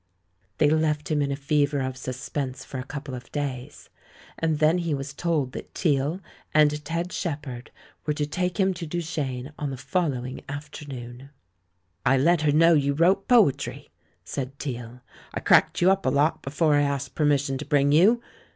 [0.57, 3.91] They left him in a fever of suspense for a couple of days.
[4.39, 6.21] And then he was told that Teale
[6.55, 7.69] and Ted Shepherd
[8.03, 11.29] v/ere to take him to Duchene on the following afternoon.
[12.03, 13.91] "I let her know you wrote poetry,"
[14.23, 15.01] said Teale;
[15.35, 18.23] "I cracked you up a lot before I asked permis sion to bring you.